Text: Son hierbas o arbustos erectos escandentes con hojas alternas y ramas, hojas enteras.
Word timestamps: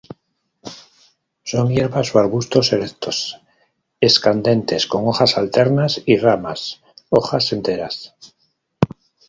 Son 1.51 1.67
hierbas 1.69 2.07
o 2.09 2.15
arbustos 2.23 2.73
erectos 2.75 3.17
escandentes 4.09 4.87
con 4.91 5.01
hojas 5.07 5.37
alternas 5.41 6.01
y 6.07 6.17
ramas, 6.17 6.81
hojas 7.09 7.53
enteras. 7.53 8.15